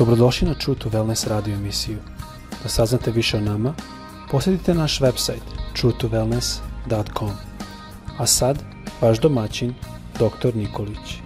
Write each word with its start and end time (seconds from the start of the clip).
Dobrodošli 0.00 0.48
na 0.48 0.54
True 0.54 0.78
to 0.78 0.88
Wellness 0.88 1.28
radio 1.28 1.54
emisiju. 1.54 1.98
Da 2.62 2.68
saznate 2.68 3.10
više 3.10 3.36
o 3.36 3.40
nama, 3.40 3.74
posjetite 4.30 4.74
naš 4.74 5.00
website 5.00 5.40
truetowellness.com. 5.76 7.30
A 8.18 8.26
sad, 8.26 8.58
vaš 9.00 9.20
domaćin, 9.20 9.74
dr. 10.14 10.56
Nikolić. 10.56 11.20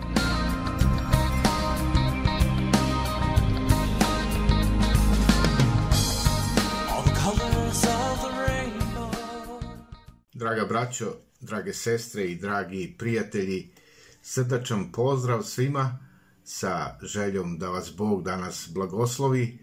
Draga 10.32 10.64
braćo, 10.68 11.06
drage 11.40 11.72
sestre 11.72 12.24
i 12.24 12.38
dragi 12.38 12.94
prijatelji, 12.98 13.70
srdačan 14.22 14.92
pozdrav 14.92 15.42
svima 15.42 15.98
sa 16.44 16.98
željom 17.02 17.58
da 17.58 17.68
vas 17.68 17.92
Bog 17.96 18.24
danas 18.24 18.70
blagoslovi, 18.74 19.58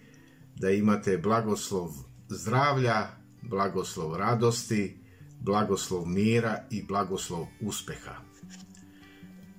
da 0.56 0.70
imate 0.70 1.18
blagoslov 1.18 1.90
zdravlja, 2.30 3.08
blagoslov 3.42 4.18
radosti, 4.18 4.98
blagoslov 5.40 6.06
mira 6.06 6.64
i 6.70 6.84
blagoslov 6.84 7.48
uspeha. 7.62 8.16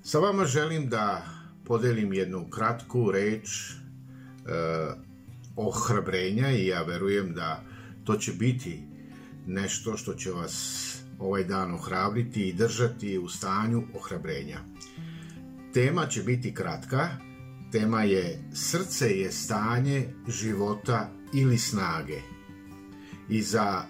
Sa 0.03 0.19
vama 0.19 0.45
želim 0.45 0.89
da 0.89 1.27
podelim 1.65 2.13
jednu 2.13 2.51
kratku 2.51 3.11
reč 3.11 3.49
e, 3.49 3.75
ohrabrenja 5.57 6.51
i 6.51 6.67
ja 6.67 6.83
verujem 6.83 7.35
da 7.35 7.65
to 8.05 8.17
će 8.17 8.33
biti 8.33 8.83
nešto 9.47 9.97
što 9.97 10.15
će 10.15 10.31
vas 10.31 10.89
ovaj 11.19 11.45
dan 11.45 11.75
ohrabriti 11.75 12.49
i 12.49 12.53
držati 12.53 13.19
u 13.19 13.29
stanju 13.29 13.83
ohrabrenja. 13.95 14.59
Tema 15.75 16.07
će 16.07 16.23
biti 16.23 16.55
kratka, 16.55 17.09
tema 17.71 18.03
je 18.03 18.51
srce 18.55 19.11
je 19.11 19.33
stanje 19.33 20.09
života 20.29 21.11
ili 21.35 21.59
snage. 21.59 22.21
I 23.29 23.43
za 23.43 23.83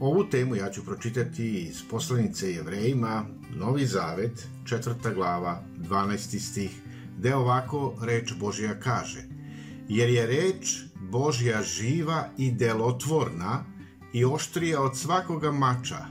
ovu 0.00 0.24
temu 0.24 0.56
ja 0.56 0.70
ću 0.70 0.84
pročitati 0.84 1.54
iz 1.54 1.82
poslanice 1.90 2.52
Jevrejima, 2.52 3.24
Novi 3.56 3.86
Zavet, 3.86 4.48
četvrta 4.64 5.10
glava, 5.14 5.64
12. 5.78 6.38
stih, 6.38 6.82
gde 7.18 7.34
ovako 7.34 7.94
reč 8.02 8.32
Božja 8.40 8.80
kaže 8.80 9.24
Jer 9.88 10.10
je 10.10 10.26
reč 10.26 10.84
Božja 11.10 11.62
živa 11.62 12.28
i 12.38 12.52
delotvorna 12.52 13.64
i 14.12 14.24
oštrija 14.24 14.82
od 14.82 14.96
svakoga 14.98 15.52
mača 15.52 16.06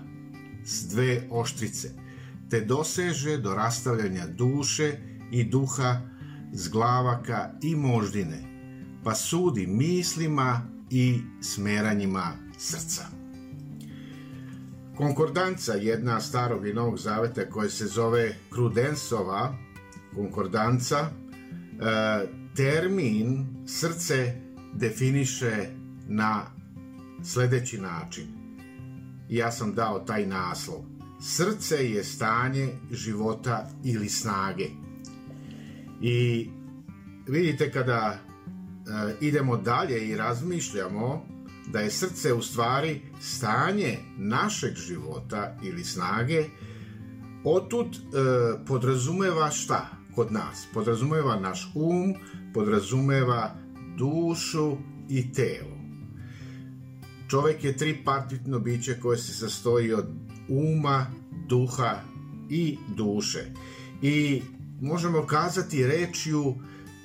s 0.63 0.87
dve 0.87 1.27
oštrice– 1.31 1.89
te 2.49 2.61
doseže 2.61 3.37
do 3.37 3.55
rastavljanja 3.55 4.27
duše 4.27 4.97
i 5.31 5.43
duha, 5.43 6.01
zglavaka 6.53 7.51
i 7.61 7.75
moždine, 7.75 8.39
pa 9.03 9.15
sudi 9.15 9.67
mislima 9.67 10.61
i 10.89 11.19
smeranjima 11.41 12.31
srca. 12.57 13.05
Konkordanca, 14.97 15.73
jedna 15.73 16.19
starog 16.19 16.67
i 16.67 16.73
novog 16.73 16.97
zaveta 16.97 17.49
koja 17.49 17.69
se 17.69 17.87
zove 17.87 18.35
Krudensova 18.49 19.57
konkordanca, 20.15 20.97
e, 20.99 21.09
termin 22.55 23.47
srce 23.67 24.33
definiše 24.73 25.67
na 26.07 26.41
sledeći 27.23 27.77
način. 27.77 28.27
Ja 29.29 29.51
sam 29.51 29.73
dao 29.73 29.99
taj 29.99 30.25
naslov– 30.25 30.79
Srce 31.27 31.89
je 31.91 32.03
stanje 32.03 32.67
života 32.91 33.69
ili 33.83 34.09
snage. 34.09 34.67
I 36.01 36.49
vidite 37.27 37.71
kada 37.71 38.13
e, 38.13 38.19
idemo 39.21 39.57
dalje 39.57 40.07
i 40.07 40.17
razmišljamo 40.17 41.25
da 41.67 41.79
je 41.79 41.91
srce 41.91 42.33
u 42.33 42.41
stvari 42.41 43.01
stanje 43.21 43.97
našeg 44.17 44.75
života 44.75 45.57
ili 45.63 45.83
snage, 45.83 46.43
otud 47.43 47.87
e, 47.87 47.99
podrazumeva 48.67 49.51
šta 49.51 49.89
kod 50.15 50.31
nas? 50.31 50.67
Podrazumeva 50.73 51.39
naš 51.39 51.71
um, 51.75 52.13
podrazumeva 52.53 53.55
dušu 53.97 54.77
i 55.09 55.33
telo. 55.33 55.75
Čovek 57.29 57.63
je 57.63 57.77
tripartitno 57.77 58.59
biće 58.59 58.99
koje 58.99 59.17
se 59.17 59.33
sastoji 59.33 59.93
od 59.93 60.05
uma, 60.49 61.07
duha 61.47 62.01
i 62.49 62.77
duše. 62.95 63.51
I 64.01 64.41
možemo 64.81 65.25
kazati 65.25 65.87
rečju 65.87 66.55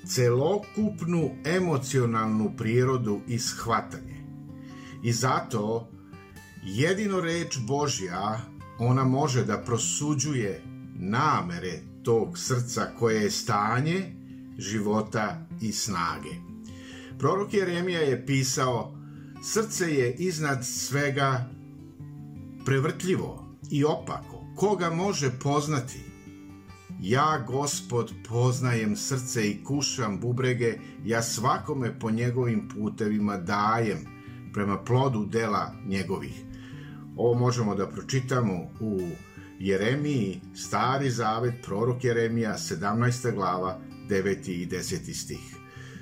celokupnu 0.05 1.31
emocionalnu 1.45 2.51
prirodu 2.57 3.19
i 3.27 3.39
shvatanje. 3.39 4.21
I 5.03 5.13
zato 5.13 5.89
jedino 6.63 7.21
reč 7.21 7.57
Božja 7.67 8.41
ona 8.79 9.03
može 9.03 9.45
da 9.45 9.57
prosuđuje 9.57 10.61
namere 10.95 11.79
tog 12.03 12.37
srca 12.37 12.91
koje 12.99 13.21
je 13.21 13.31
stanje 13.31 14.15
života 14.57 15.47
i 15.61 15.71
snage. 15.71 16.35
Prorok 17.19 17.53
Jeremija 17.53 17.99
je 17.99 18.25
pisao 18.25 19.01
Srce 19.43 19.93
je 19.93 20.13
iznad 20.13 20.65
svega 20.65 21.49
prevrtljivo 22.65 23.57
i 23.71 23.83
opako. 23.83 24.45
Koga 24.55 24.89
može 24.89 25.31
poznati? 25.39 25.99
Ja, 27.01 27.43
gospod, 27.47 28.11
poznajem 28.29 28.95
srce 28.95 29.49
i 29.49 29.63
kušam 29.63 30.19
bubrege, 30.19 30.77
ja 31.05 31.21
svakome 31.21 31.99
po 31.99 32.11
njegovim 32.11 32.69
putevima 32.69 33.37
dajem 33.37 33.97
prema 34.53 34.77
plodu 34.83 35.25
dela 35.25 35.73
njegovih. 35.87 36.43
Ovo 37.17 37.39
možemo 37.39 37.75
da 37.75 37.89
pročitamo 37.89 38.53
u 38.79 38.99
Jeremiji, 39.59 40.41
stari 40.55 41.09
zavet, 41.09 41.53
prorok 41.65 42.03
Jeremija, 42.03 42.57
17. 42.57 43.35
glava, 43.35 43.79
9. 44.09 44.49
i 44.51 44.67
10. 44.67 45.13
stih. 45.13 45.55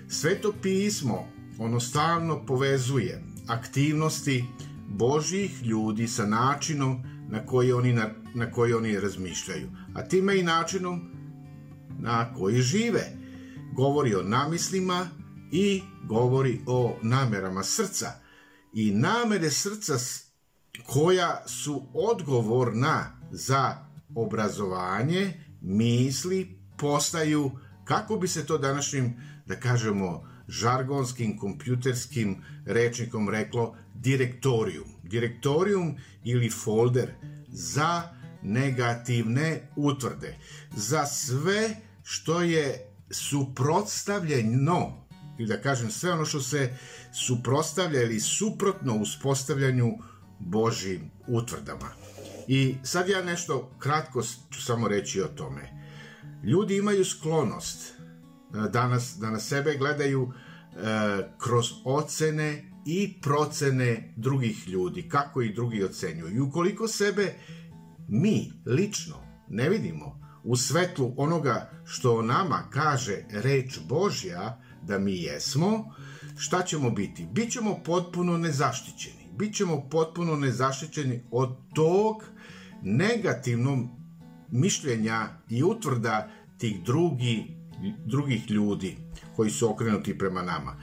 Sveto 0.08 0.54
pismo, 0.62 1.28
ono 1.58 1.80
stalno 1.80 2.46
povezuje 2.46 3.24
aktivnosti 3.48 4.46
Božih 4.90 5.64
ljudi 5.64 6.08
sa 6.08 6.26
načinom 6.26 7.04
na 7.30 7.46
koji 7.46 7.72
oni, 7.72 7.94
na, 7.94 8.10
na 8.34 8.52
koji 8.52 8.74
oni 8.74 9.00
razmišljaju, 9.00 9.70
a 9.96 10.08
time 10.08 10.40
i 10.40 10.44
načinom 10.44 11.02
na 12.00 12.34
koji 12.34 12.62
žive. 12.62 13.12
Govori 13.76 14.16
o 14.16 14.24
namislima 14.24 15.08
i 15.52 15.82
govori 16.08 16.60
o 16.66 16.98
namerama 17.02 17.64
srca. 17.64 18.12
I 18.74 18.92
namere 18.92 19.50
srca 19.50 19.94
koja 20.86 21.48
su 21.48 21.84
odgovorna 21.94 23.20
za 23.32 23.76
obrazovanje, 24.16 25.44
misli, 25.62 26.60
postaju, 26.78 27.52
kako 27.86 28.16
bi 28.16 28.28
se 28.28 28.46
to 28.46 28.58
današnjim, 28.58 29.14
da 29.46 29.56
kažemo, 29.56 30.28
žargonskim, 30.50 31.38
kompjuterskim 31.38 32.38
rečnikom 32.66 33.30
reklo 33.30 33.76
direktorijum. 33.94 34.88
Direktorijum 35.04 35.96
ili 36.24 36.50
folder 36.50 37.14
za 37.48 38.04
negativne 38.42 39.70
utvrde. 39.76 40.38
Za 40.76 41.06
sve 41.06 41.76
što 42.04 42.42
je 42.42 42.90
suprotstavljeno 43.12 45.06
ili 45.40 45.48
da 45.48 45.62
kažem 45.62 45.92
sve 45.92 46.12
ono 46.12 46.26
što 46.26 46.42
se 46.42 46.78
suprotstavlja 47.14 48.02
ili 48.02 48.20
suprotno 48.20 48.96
uspostavljanju 48.96 49.98
Božim 50.40 51.12
utvrdama. 51.28 51.90
I 52.48 52.76
sad 52.84 53.10
ja 53.10 53.24
nešto 53.24 53.72
kratko 53.80 54.22
ću 54.52 54.64
samo 54.64 54.88
reći 54.88 55.22
o 55.22 55.28
tome. 55.28 55.70
Ljudi 56.44 56.78
imaju 56.78 57.06
sklonost 57.06 57.94
danas, 58.72 59.16
da 59.20 59.32
na 59.32 59.40
sebe 59.40 59.76
gledaju 59.78 60.32
e, 60.32 60.49
kroz 61.38 61.66
ocene 61.86 62.72
i 62.86 63.22
procene 63.22 64.14
drugih 64.18 64.68
ljudi, 64.68 65.10
kako 65.10 65.42
i 65.42 65.54
drugi 65.54 65.84
ocenjuju. 65.84 66.36
I 66.36 66.40
ukoliko 66.40 66.88
sebe 66.88 67.34
mi 68.08 68.52
lično 68.66 69.16
ne 69.50 69.70
vidimo 69.70 70.20
u 70.44 70.56
svetlu 70.56 71.14
onoga 71.18 71.72
što 71.86 72.22
nama 72.22 72.64
kaže 72.70 73.24
reč 73.32 73.80
Božja 73.90 74.62
da 74.82 75.00
mi 75.00 75.22
jesmo, 75.22 75.96
šta 76.38 76.64
ćemo 76.64 76.90
biti? 76.90 77.28
Bićemo 77.32 77.80
potpuno 77.86 78.38
nezaštićeni. 78.38 79.30
Bićemo 79.38 79.90
potpuno 79.92 80.36
nezaštićeni 80.36 81.24
od 81.32 81.58
tog 81.74 82.24
negativnog 82.82 83.80
mišljenja 84.52 85.28
i 85.50 85.64
utvrda 85.64 86.32
tih 86.58 86.84
drugi, 86.84 87.59
drugih 88.06 88.52
ljudi 88.52 88.98
koji 89.36 89.50
su 89.50 89.72
okrenuti 89.72 90.18
prema 90.18 90.42
nama. 90.42 90.76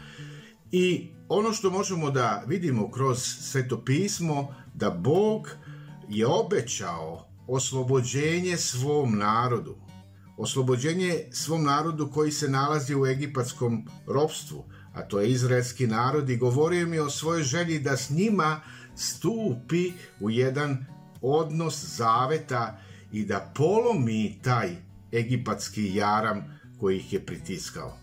I 0.72 1.08
ono 1.28 1.52
što 1.52 1.70
možemo 1.70 2.10
da 2.10 2.44
vidimo 2.46 2.90
kroz 2.90 3.18
svetopismo, 3.22 4.54
da 4.74 4.90
Bog 4.90 5.48
je 6.08 6.26
obećao 6.26 7.28
oslobođenje 7.46 8.56
svom 8.56 9.18
narodu. 9.18 9.76
oslobođenje 10.38 11.24
svom 11.32 11.62
narodu 11.64 12.10
koji 12.10 12.32
se 12.32 12.48
nalazi 12.48 12.94
u 12.94 13.06
egipatskom 13.06 13.88
ropstvu, 14.06 14.64
a 14.94 15.02
to 15.02 15.20
je 15.20 15.30
izraelski 15.30 15.86
narod 15.86 16.30
i 16.30 16.36
govorio 16.36 16.86
mi 16.86 16.98
o 16.98 17.10
svojoj 17.10 17.42
želji 17.42 17.78
da 17.78 17.96
s 17.96 18.10
njima 18.10 18.60
stupi 18.96 19.92
u 20.20 20.30
jedan 20.30 20.86
odnos 21.22 21.84
zaveta 21.84 22.78
i 23.12 23.24
da 23.24 23.52
polomi 23.54 24.38
taj 24.42 24.76
egipatski 25.12 25.94
jaram 25.94 26.55
koji 26.80 26.96
ih 26.96 27.12
je 27.12 27.26
pritiskao. 27.26 27.98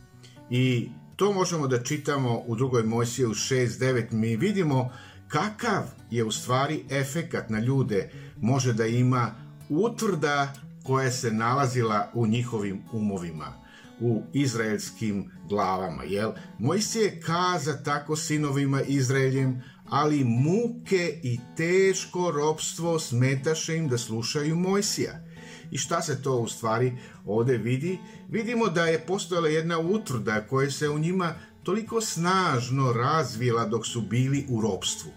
I 0.49 0.89
to 1.15 1.33
možemo 1.33 1.67
da 1.67 1.83
čitamo 1.83 2.43
u 2.47 2.55
drugoj 2.55 2.83
Mojsije 2.83 3.27
u 3.27 3.33
6.9. 3.33 4.11
Mi 4.11 4.35
vidimo 4.35 4.89
kakav 5.27 5.83
je 6.11 6.23
u 6.23 6.31
stvari 6.31 6.83
efekat 6.89 7.49
na 7.49 7.59
ljude 7.59 8.11
može 8.41 8.73
da 8.73 8.85
ima 8.85 9.35
utvrda 9.69 10.53
koja 10.83 11.11
se 11.11 11.31
nalazila 11.31 12.11
u 12.13 12.27
njihovim 12.27 12.81
umovima, 12.91 13.53
u 13.99 14.23
izraelskim 14.33 15.31
glavama, 15.49 16.03
jel? 16.03 16.31
Mojsije 16.59 17.21
kaza 17.21 17.83
tako 17.83 18.15
sinovima 18.15 18.81
Izraeljem, 18.81 19.61
ali 19.89 20.23
muke 20.23 21.19
i 21.23 21.39
teško 21.57 22.31
ropstvo 22.31 22.99
smetaše 22.99 23.77
im 23.77 23.87
da 23.87 23.97
slušaju 23.97 24.55
Mojsija. 24.55 25.32
I 25.73 25.77
šta 25.77 26.01
se 26.01 26.21
to 26.21 26.37
u 26.37 26.47
stvari 26.47 26.97
ovde 27.25 27.57
vidi? 27.57 27.99
Vidimo 28.29 28.67
da 28.67 28.85
je 28.85 29.05
postojala 29.05 29.47
jedna 29.47 29.79
utvrda 29.79 30.47
koja 30.49 30.71
se 30.71 30.89
u 30.89 30.99
njima 30.99 31.33
toliko 31.63 32.01
snažno 32.01 32.93
razvila 32.93 33.65
dok 33.65 33.87
su 33.87 34.01
bili 34.01 34.45
u 34.49 34.61
ropstvu. 34.61 35.11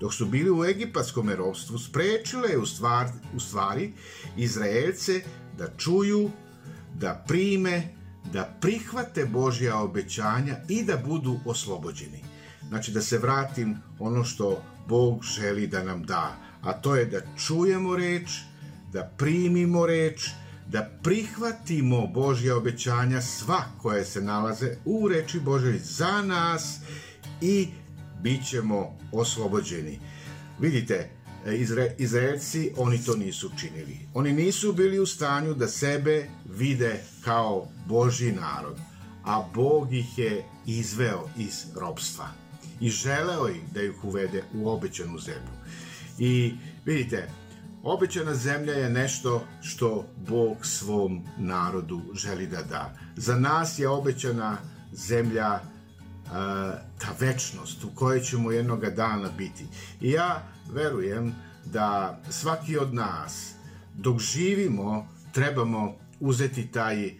Dok 0.00 0.14
su 0.14 0.26
bili 0.26 0.50
u 0.50 0.64
egipatskom 0.64 1.30
ropstvu, 1.30 1.78
sprečile 1.78 2.48
je 2.48 2.58
u 2.58 2.66
stvari, 2.66 3.10
u 3.36 3.40
stvari 3.40 3.92
Izraelce 4.36 5.22
da 5.58 5.68
čuju, 5.76 6.30
da 6.94 7.24
prime, 7.28 7.94
da 8.32 8.56
prihvate 8.60 9.24
Božja 9.24 9.78
obećanja 9.78 10.56
i 10.68 10.82
da 10.82 10.96
budu 10.96 11.38
oslobođeni. 11.46 12.24
Znači 12.68 12.92
da 12.92 13.02
se 13.02 13.18
vratim 13.18 13.76
ono 13.98 14.24
što 14.24 14.62
Bog 14.88 15.22
želi 15.22 15.66
da 15.66 15.82
nam 15.82 16.02
da, 16.02 16.36
a 16.62 16.72
to 16.72 16.96
je 16.96 17.04
da 17.04 17.20
čujemo 17.46 17.96
reč, 17.96 18.49
da 18.92 19.10
primimo 19.18 19.86
reč, 19.86 20.28
da 20.66 20.90
prihvatimo 21.02 22.06
Božja 22.06 22.56
obećanja 22.56 23.20
sva 23.22 23.62
koje 23.78 24.04
se 24.04 24.20
nalaze 24.20 24.76
u 24.84 25.08
reči 25.08 25.40
Božoj 25.40 25.78
za 25.78 26.22
nas 26.22 26.78
i 27.40 27.68
bit 28.22 28.48
ćemo 28.48 28.98
oslobođeni. 29.12 29.98
Vidite, 30.60 31.10
Izra 31.46 31.86
Izraelci, 31.98 32.70
oni 32.76 33.04
to 33.04 33.16
nisu 33.16 33.50
činili. 33.60 33.98
Oni 34.14 34.32
nisu 34.32 34.72
bili 34.72 34.98
u 34.98 35.06
stanju 35.06 35.54
da 35.54 35.68
sebe 35.68 36.26
vide 36.44 37.00
kao 37.24 37.68
Božji 37.86 38.32
narod, 38.32 38.76
a 39.24 39.48
Bog 39.54 39.92
ih 39.94 40.18
je 40.18 40.44
izveo 40.66 41.28
iz 41.38 41.64
robstva 41.76 42.28
i 42.80 42.90
želeo 42.90 43.48
ih 43.48 43.62
da 43.74 43.82
ih 43.82 44.04
uvede 44.04 44.42
u 44.54 44.68
obećanu 44.68 45.18
zemlju. 45.18 45.52
I 46.18 46.54
vidite, 46.84 47.28
Obećana 47.82 48.34
zemlja 48.34 48.72
je 48.72 48.90
nešto 48.90 49.46
što 49.62 50.06
Bog 50.28 50.66
svom 50.66 51.26
narodu 51.38 52.00
želi 52.14 52.46
da 52.46 52.62
da. 52.62 52.94
Za 53.16 53.36
nas 53.36 53.78
je 53.78 53.88
obećana 53.88 54.56
zemlja 54.92 55.54
uh, 55.54 56.30
ta 56.98 57.14
večnost 57.20 57.84
u 57.84 57.90
kojoj 57.94 58.20
ćemo 58.20 58.50
jednoga 58.50 58.90
dana 58.90 59.28
biti. 59.38 59.66
I 60.00 60.10
ja 60.10 60.42
verujem 60.72 61.34
da 61.64 62.20
svaki 62.30 62.78
od 62.78 62.94
nas 62.94 63.54
dok 63.94 64.18
živimo 64.18 65.08
trebamo 65.32 65.94
uzeti 66.20 66.66
taj 66.66 67.06
uh, 67.06 67.12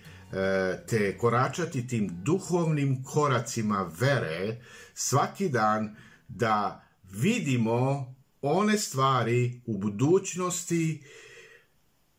te 0.89 1.19
koračati 1.19 1.89
tim 1.89 2.11
duhovnim 2.23 3.05
koracima 3.05 3.91
vere 4.01 4.61
svaki 4.95 5.49
dan 5.49 5.97
da 6.29 6.85
vidimo 7.11 8.15
one 8.43 8.79
stvari 8.79 9.61
u 9.67 9.79
budućnosti 9.79 11.03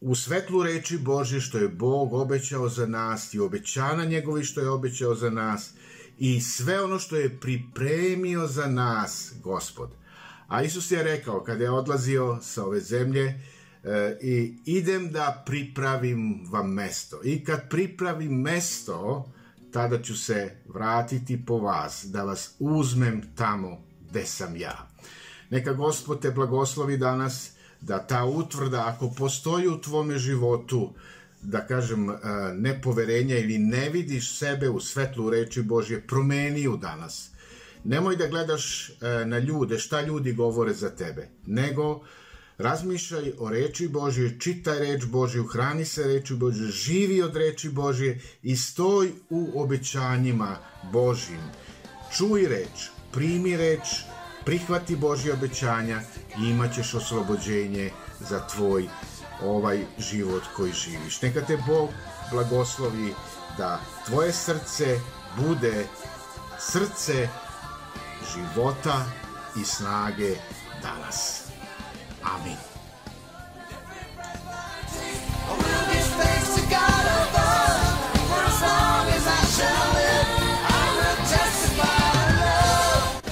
u 0.01 0.15
svetlu 0.15 0.63
reči 0.63 0.97
Bože 0.97 1.41
što 1.41 1.57
je 1.57 1.67
Bog 1.67 2.13
obećao 2.13 2.69
za 2.69 2.85
nas 2.85 3.33
i 3.33 3.39
obećana 3.39 4.05
njegovi 4.05 4.43
što 4.43 4.61
je 4.61 4.69
obećao 4.69 5.15
za 5.15 5.29
nas 5.29 5.73
i 6.17 6.41
sve 6.41 6.83
ono 6.83 6.99
što 6.99 7.15
je 7.15 7.39
pripremio 7.39 8.47
za 8.47 8.67
nas 8.67 9.33
Gospod. 9.43 9.89
A 10.47 10.63
Isus 10.63 10.91
je 10.91 11.03
rekao 11.03 11.43
kada 11.43 11.63
je 11.63 11.71
odlazio 11.71 12.39
sa 12.41 12.65
ove 12.65 12.79
zemlje 12.79 13.25
e, 13.83 14.17
i 14.21 14.57
idem 14.65 15.11
da 15.11 15.43
pripravim 15.45 16.47
vam 16.49 16.73
mesto. 16.73 17.21
I 17.23 17.43
kad 17.43 17.69
pripravim 17.69 18.41
mesto, 18.41 19.31
tada 19.71 20.01
ću 20.01 20.17
se 20.17 20.55
vratiti 20.65 21.45
po 21.45 21.57
vas, 21.57 22.05
da 22.05 22.23
vas 22.23 22.55
uzmem 22.59 23.21
tamo 23.35 23.83
gde 24.09 24.25
sam 24.25 24.55
ja. 24.55 24.87
Neka 25.51 25.73
Gospod 25.73 26.21
te 26.21 26.31
blagoslovi 26.31 26.97
danas 26.97 27.51
da 27.81 27.99
ta 28.07 28.25
utvrda, 28.25 28.85
ako 28.87 29.11
postoji 29.17 29.67
u 29.67 29.81
tvome 29.81 30.17
životu, 30.17 30.93
da 31.41 31.67
kažem, 31.67 32.09
e, 32.09 32.15
nepoverenja 32.53 33.37
ili 33.37 33.57
ne 33.57 33.89
vidiš 33.89 34.37
sebe 34.37 34.69
u 34.69 34.79
svetlu 34.79 35.29
reči 35.29 35.61
Božje, 35.61 36.01
promeni 36.07 36.61
ju 36.61 36.77
danas. 36.77 37.29
Nemoj 37.83 38.15
da 38.15 38.27
gledaš 38.27 38.89
e, 38.89 39.25
na 39.25 39.39
ljude, 39.39 39.79
šta 39.79 40.01
ljudi 40.01 40.33
govore 40.33 40.73
za 40.73 40.89
tebe, 40.89 41.27
nego 41.45 42.03
razmišljaj 42.57 43.31
o 43.39 43.49
reči 43.49 43.87
Božje, 43.87 44.39
čitaj 44.39 44.79
reč 44.79 45.05
Božju, 45.05 45.43
hrani 45.43 45.85
se 45.85 46.03
reči 46.03 46.35
Božje, 46.35 46.67
živi 46.67 47.21
od 47.21 47.35
reči 47.35 47.69
Božje 47.69 48.21
i 48.43 48.55
stoj 48.55 49.11
u 49.29 49.61
obećanjima 49.61 50.57
Božjim. 50.91 51.41
Čuj 52.17 52.47
reč, 52.47 52.89
primi 53.11 53.57
reč, 53.57 53.81
prihvati 54.45 54.95
Božje 54.95 55.33
obećanja 55.33 56.01
i 56.37 56.49
imaćeš 56.49 56.93
oslobođenje 56.93 57.91
za 58.19 58.47
tvoj 58.47 58.89
ovaj 59.43 59.85
život 59.97 60.43
koji 60.55 60.73
živiš. 60.73 61.21
Neka 61.21 61.41
te 61.41 61.57
Bog 61.67 61.89
blagoslovi 62.31 63.13
da 63.57 63.79
tvoje 64.05 64.33
srce 64.33 64.99
bude 65.37 65.85
srce 66.59 67.29
života 68.33 69.05
i 69.61 69.65
snage 69.65 70.35
danas. 70.81 71.41
Amin. 72.23 72.70